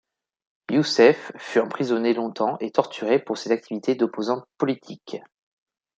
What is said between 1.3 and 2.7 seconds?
fut emprisonné longtemps